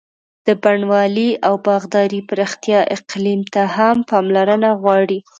د 0.47 0.49
بڼوالۍ 0.63 1.29
او 1.47 1.53
باغدارۍ 1.65 2.21
پراختیا 2.29 2.79
اقلیم 2.95 3.41
ته 3.53 3.61
هم 3.75 3.97
پاملرنه 4.09 4.69
غواړي. 4.81 5.19